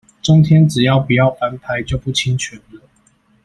[0.23, 2.81] 中天只要不要翻拍就不侵權了